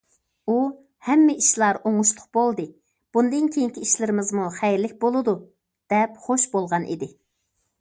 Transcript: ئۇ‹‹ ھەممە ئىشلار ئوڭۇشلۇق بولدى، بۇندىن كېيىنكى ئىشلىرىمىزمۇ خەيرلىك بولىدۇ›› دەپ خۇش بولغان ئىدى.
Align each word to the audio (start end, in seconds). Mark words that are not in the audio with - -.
ئۇ‹‹ 0.51 0.53
ھەممە 1.09 1.33
ئىشلار 1.41 1.79
ئوڭۇشلۇق 1.89 2.23
بولدى، 2.37 2.65
بۇندىن 3.17 3.51
كېيىنكى 3.57 3.83
ئىشلىرىمىزمۇ 3.85 4.49
خەيرلىك 4.57 4.97
بولىدۇ›› 5.05 5.37
دەپ 5.95 6.17
خۇش 6.25 6.49
بولغان 6.57 6.89
ئىدى. 6.95 7.15